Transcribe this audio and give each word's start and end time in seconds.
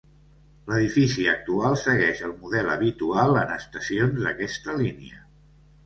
L'edifici 0.71 1.25
actual 1.33 1.77
segueix 1.83 2.23
el 2.29 2.35
model 2.41 2.73
habitual 2.79 3.37
en 3.45 3.57
estacions 3.61 4.21
d'aquesta 4.27 4.81
línia. 4.85 5.27